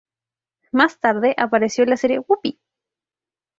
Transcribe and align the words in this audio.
Más 0.71 0.99
tarde 0.99 1.35
apareció 1.37 1.83
en 1.83 1.91
la 1.91 1.95
serie 1.97 2.17
"Whoopi". 2.17 2.59